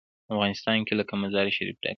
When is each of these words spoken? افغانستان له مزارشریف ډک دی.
افغانستان 0.33 0.77
له 0.99 1.03
مزارشریف 1.21 1.77
ډک 1.83 1.83
دی. 1.83 1.89